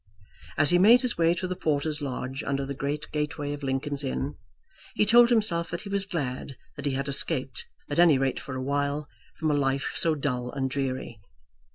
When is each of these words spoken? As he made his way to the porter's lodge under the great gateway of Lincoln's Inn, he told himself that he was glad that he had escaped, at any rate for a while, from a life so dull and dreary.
As 0.57 0.71
he 0.71 0.79
made 0.79 1.01
his 1.03 1.15
way 1.15 1.35
to 1.35 1.47
the 1.47 1.55
porter's 1.55 2.01
lodge 2.01 2.43
under 2.43 2.65
the 2.65 2.73
great 2.73 3.05
gateway 3.11 3.53
of 3.53 3.61
Lincoln's 3.61 4.03
Inn, 4.03 4.35
he 4.95 5.05
told 5.05 5.29
himself 5.29 5.69
that 5.69 5.81
he 5.81 5.89
was 5.89 6.07
glad 6.07 6.57
that 6.75 6.87
he 6.87 6.93
had 6.93 7.07
escaped, 7.07 7.67
at 7.87 7.99
any 7.99 8.17
rate 8.17 8.39
for 8.39 8.55
a 8.55 8.63
while, 8.63 9.07
from 9.37 9.51
a 9.51 9.55
life 9.55 9.91
so 9.93 10.15
dull 10.15 10.51
and 10.53 10.71
dreary. 10.71 11.19